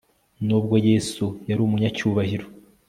[0.47, 2.45] Nubgo Yesu yarumunyacyubahiro